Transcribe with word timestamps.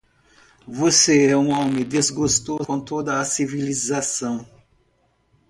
Você 0.67 1.27
é 1.27 1.37
um 1.37 1.49
homem 1.51 1.83
desgostoso 1.85 2.65
com 2.65 2.79
toda 2.79 3.19
a 3.21 3.23
civilização. 3.23 4.43